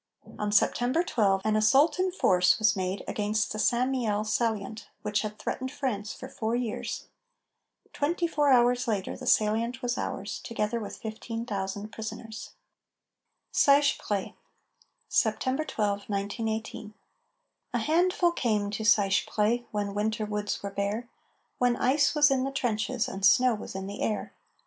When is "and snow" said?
23.07-23.53